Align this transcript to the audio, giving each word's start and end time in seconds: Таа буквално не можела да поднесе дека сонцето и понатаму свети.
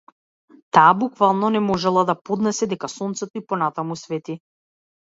Таа 0.77 0.93
буквално 1.01 1.51
не 1.57 1.61
можела 1.67 2.07
да 2.11 2.17
поднесе 2.31 2.71
дека 2.73 2.91
сонцето 2.97 3.43
и 3.45 3.47
понатаму 3.53 4.01
свети. 4.07 4.43